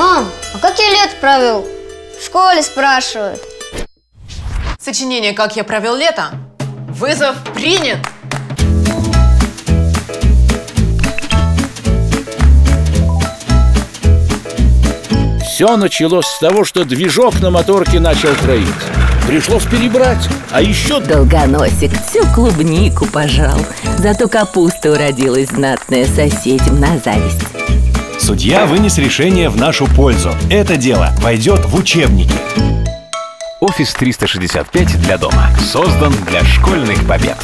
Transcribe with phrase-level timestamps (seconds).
[0.00, 1.68] Мам, а как я лето провел?
[2.18, 3.38] В школе спрашивают.
[4.78, 6.30] Сочинение «Как я провел лето».
[6.88, 7.98] Вызов принят.
[15.44, 18.72] Все началось с того, что движок на моторке начал троиться.
[19.26, 23.60] Пришлось перебрать, а еще Долгоносик всю клубнику пожал
[23.98, 27.59] Зато капуста уродилась знатная соседям на зависть
[28.20, 30.30] Судья вынес решение в нашу пользу.
[30.50, 32.34] Это дело войдет в учебники.
[33.60, 35.48] Офис 365 для дома.
[35.58, 37.38] Создан для школьных побед.